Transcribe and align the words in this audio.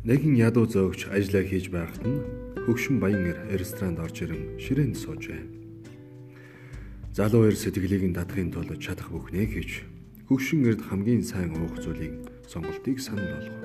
Нэгэн 0.00 0.32
ядуу 0.40 0.64
зөөгч 0.64 1.12
ажиллаа 1.12 1.44
хийж 1.44 1.68
байхад 1.68 2.00
нь 2.08 2.24
хөгшин 2.64 3.04
баян 3.04 3.36
ресторанд 3.52 4.00
орж 4.00 4.24
ирэн 4.24 4.56
ширээнд 4.56 4.96
суужээ. 4.96 5.44
Залуу 7.12 7.44
эр 7.44 7.52
сэтгэлийг 7.52 8.08
нь 8.08 8.16
дадахын 8.16 8.48
тулд 8.48 8.80
чадах 8.80 9.12
бүхнээ 9.12 9.44
хийж 9.52 9.84
хөгшин 10.24 10.64
эрд 10.64 10.80
хамгийн 10.88 11.20
сайн 11.20 11.52
уух 11.52 11.76
зүйлийг 11.84 12.16
сонголтыг 12.48 12.96
санал 12.96 13.28
болгов. 13.28 13.60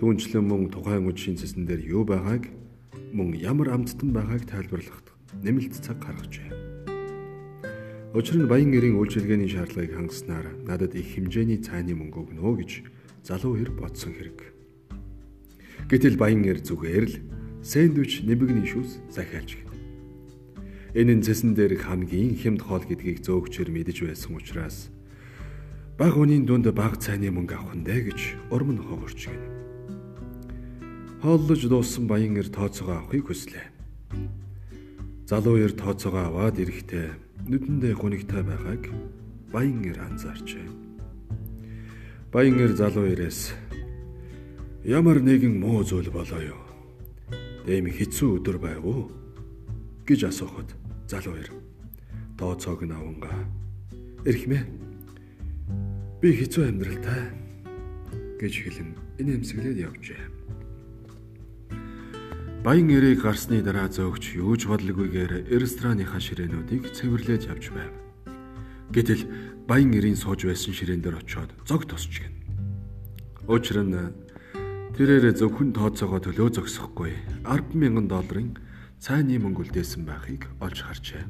Түүнчлэн 0.00 0.40
мөн 0.40 0.72
тухайн 0.72 1.04
үдшийн 1.04 1.36
цэсэн 1.36 1.68
дээр 1.68 1.84
юу 1.84 2.08
байгааг 2.08 2.48
мөн 3.12 3.36
ямар 3.36 3.76
амттан 3.76 4.08
байгааг 4.08 4.48
тайлбарлахад 4.48 5.12
нэмэлт 5.44 5.84
цаг 5.84 6.00
гаргажээ. 6.00 6.48
Учир 8.16 8.40
нь 8.40 8.48
баян 8.48 8.72
эрийн 8.72 8.96
үйлчилгээний 8.96 9.52
шаардлагыг 9.52 10.00
хангаснаар 10.00 10.64
надад 10.64 10.96
их 10.96 11.12
хэмжээний 11.12 11.60
цайны 11.60 11.92
мөнгө 11.92 12.24
өгнө 12.24 12.56
гэж 12.56 12.72
залуу 13.20 13.60
эр 13.60 13.68
бодсон 13.76 14.16
хэрэг. 14.16 14.53
Гэтэл 15.90 16.16
баян 16.16 16.44
эр 16.44 16.60
зүгээр 16.64 17.04
л 17.08 17.16
сэндвич 17.64 18.28
нэмэгний 18.28 18.68
шүүс 18.68 19.00
захиалж 19.12 19.56
гин. 19.56 19.68
Энэ 20.94 21.18
нь 21.18 21.24
цэсэн 21.26 21.58
дээр 21.58 21.80
хамгийн 21.80 22.38
хямд 22.38 22.62
хоол 22.62 22.84
гэдгийг 22.86 23.24
зөөгчөр 23.24 23.68
мэдэж 23.72 23.98
байсан 24.06 24.38
учраас 24.38 24.94
баг 25.98 26.14
үнийн 26.14 26.46
дунд 26.46 26.70
баг 26.70 27.02
цайны 27.02 27.34
мөнгө 27.34 27.54
авах 27.58 27.74
нь 27.74 27.86
дээ 27.86 28.00
гэж 28.14 28.20
урам 28.54 28.78
нь 28.78 28.84
хогорч 28.84 29.26
гин. 29.26 29.42
Хооллож 31.24 31.62
дууссан 31.66 32.04
баян 32.04 32.36
эр 32.36 32.52
тооцоогоо 32.52 33.00
авахыг 33.00 33.26
хүслээ. 33.26 33.66
Залуу 35.24 35.56
эр 35.56 35.72
тооцоогоо 35.72 36.28
аваад 36.28 36.60
ирэхдээ 36.60 37.08
нүдэндээ 37.48 37.94
гунигтай 37.96 38.42
байгааг 38.44 38.84
баян 39.48 39.80
эр 39.88 39.98
анзаарчээ. 40.04 40.68
Баян 42.28 42.58
эр 42.60 42.76
залуу 42.76 43.08
эрээс 43.08 43.56
Ямар 44.84 45.24
нэгэн 45.24 45.56
муу 45.64 45.80
зүйл 45.80 46.12
болоо 46.12 46.44
юу? 46.44 46.60
Дэм 47.64 47.88
хэцүү 47.88 48.36
өдөр 48.36 48.60
байв 48.60 48.84
уу? 48.84 49.08
гэж 50.04 50.28
асуухад 50.28 50.76
залуу 51.08 51.40
ир. 51.40 51.48
Тооцоог 52.36 52.84
нь 52.84 52.92
аванга. 52.92 53.32
Эрхмээ. 54.28 54.60
Би 56.20 56.28
хэцүү 56.36 56.68
амьдралтай 56.68 57.32
гэж 58.36 58.52
хэлэн 58.60 58.90
инээмсэглээд 59.24 59.78
явжээ. 59.88 60.22
Баян 62.60 62.92
эрийг 62.92 63.24
гарсны 63.24 63.64
дараа 63.64 63.88
зөөгч 63.88 64.36
юуж 64.36 64.68
бодлогүйгээр 64.68 65.48
рестораныхаа 65.48 66.20
ширээнүүдийг 66.20 66.92
цэвэрлээд 66.92 67.48
явж 67.48 67.72
байв. 67.72 67.92
Гэтэл 68.92 69.24
баян 69.64 69.96
эрийн 69.96 70.20
сууж 70.20 70.44
байсан 70.44 70.76
ширээн 70.76 71.00
дээр 71.00 71.24
очиод 71.24 71.56
зог 71.64 71.88
тосч 71.88 72.20
гин. 72.20 72.36
Учир 73.48 73.80
нь 73.80 74.23
Тэрээр 74.94 75.34
зөвхөн 75.34 75.74
тооцоогоо 75.74 76.22
төлөө 76.22 76.54
зогсохгүй 76.54 77.18
100000 77.42 78.06
долларын 78.06 78.54
цайны 79.02 79.42
мөнгө 79.42 79.66
үлдээсэн 79.66 80.06
байхыг 80.06 80.46
олж 80.62 80.86
харжээ. 80.86 81.26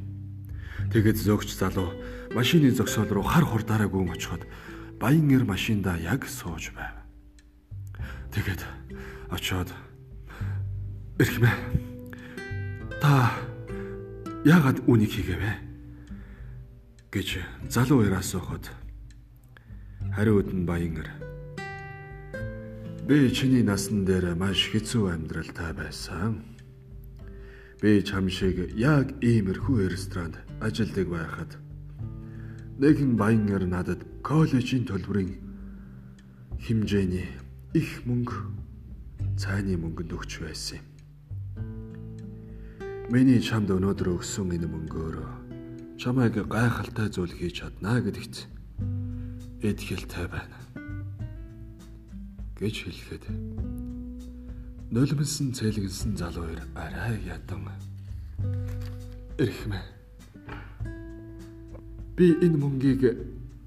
Тэгэд 0.93 1.17
зөөгч 1.25 1.57
залуу 1.57 1.97
машины 2.37 2.69
зогсоол 2.69 3.09
руу 3.09 3.25
хар 3.25 3.49
хурдаараа 3.49 3.89
гүн 3.89 4.13
очиход 4.13 4.45
баян 5.01 5.33
эр 5.33 5.49
машинда 5.49 5.97
яг 5.97 6.29
сууж 6.29 6.77
байв. 6.77 6.93
Тэгэд 8.37 8.61
очоод 9.33 9.73
эрхмээ 11.17 11.57
та 13.01 13.33
яагаад 14.45 14.85
үнийг 14.85 15.09
хийгээвэ 15.09 15.53
гэж 17.09 17.29
залуу 17.73 18.05
эр 18.05 18.21
асуухад 18.21 18.69
хариуд 20.13 20.53
нь 20.53 20.69
баян 20.69 21.01
эр 21.01 21.34
Би 23.05 23.29
чиний 23.29 23.61
насан 23.61 24.07
дээр 24.09 24.33
маш 24.33 24.73
хэцүү 24.73 25.13
амьдралтай 25.13 25.77
байсан. 25.77 26.41
Би 27.77 28.01
чам 28.01 28.33
шиг 28.33 28.57
яг 28.81 29.13
иймэрхүү 29.21 29.93
ресторанд 29.93 30.41
ажилладаг 30.65 31.13
байхад 31.13 31.51
нэгэн 32.81 33.13
баянаар 33.21 33.69
надад 33.69 34.01
коллежийн 34.25 34.89
төлбөрийн 34.89 35.37
хэмжээний 36.65 37.29
их 37.77 38.09
мөнгө 38.09 38.41
цайны 39.37 39.77
мөнгөнд 39.77 40.17
өгч 40.17 40.41
байсан 40.41 40.81
юм. 40.81 40.89
Миний 43.13 43.37
чамд 43.45 43.69
өнөөдөр 43.69 44.17
өгсөн 44.17 44.49
энэ 44.57 44.65
мөнгөөр 44.65 45.17
чамайг 46.01 46.41
гайхалтай 46.49 47.13
зүйл 47.13 47.37
хийж 47.37 47.69
чадна 47.69 48.01
гэдэгт 48.01 48.49
итгэлтэй 49.61 50.25
байна 50.33 50.57
гэж 52.59 52.75
хэлэхэд 52.87 53.25
нулимсэн 54.95 55.51
цэлгэлсэн 55.51 56.15
залуу 56.15 56.55
ир 56.55 56.63
арай 56.79 57.19
ядан 57.27 57.67
эрхмэ 59.39 59.81
би 62.17 62.27
энэ 62.47 62.59
мөнгийг 62.63 63.03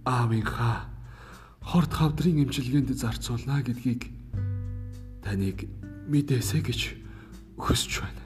аавынхаа 0.08 0.88
хорт 1.60 1.92
хавдрын 1.92 2.48
эмчилгээнд 2.48 2.96
зарцуулна 2.96 3.60
гэдгийг 3.60 4.08
таныг 5.20 5.68
мэдээсэй 6.08 6.64
гэж 6.64 6.82
хүсэж 7.60 7.94
байна. 8.00 8.24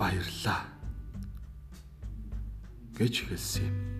Баярлалаа 0.00 0.64
гэж 2.96 3.14
хэлсэн 3.28 3.68
юм. 3.68 3.97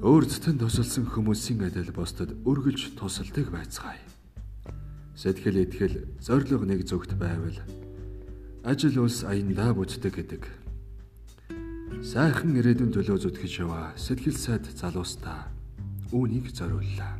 Өөрсдөд 0.00 0.56
тусалсан 0.62 1.04
хүмүүсийн 1.12 1.68
адил 1.68 1.92
бусдад 1.92 2.32
өргөлж 2.48 2.96
тусалдаг 2.96 3.52
байцгаая. 3.52 4.00
Сэтгэл 5.12 5.68
итгэл 5.68 5.96
зориг 6.24 6.56
нэг 6.64 6.88
зүгт 6.88 7.12
байвал 7.20 7.60
ажил 8.64 9.02
үйлс 9.02 9.26
аяндаа 9.26 9.74
бүтдэг 9.74 10.14
гэдэг. 10.14 10.42
Сайхан 12.02 12.56
ирээдүйн 12.56 12.94
төлөө 12.94 13.18
зүтгэж 13.26 13.52
яваа 13.66 13.92
сэтгэл 13.98 14.38
сайд 14.38 14.64
залуустаа 14.70 15.50
үүнийг 16.14 16.54
зориуллаа. 16.54 17.18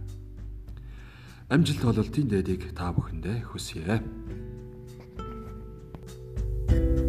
Амжилт 1.50 1.82
ололтын 1.84 2.30
дэдийг 2.30 2.72
та 2.72 2.94
бүхэндээ 2.94 3.38
хүсье. 3.50 4.00
thank 6.72 6.96
you 6.96 7.01